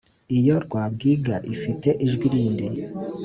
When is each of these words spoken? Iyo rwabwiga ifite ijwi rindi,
Iyo 0.37 0.55
rwabwiga 0.65 1.35
ifite 1.53 1.89
ijwi 2.05 2.25
rindi, 2.33 2.67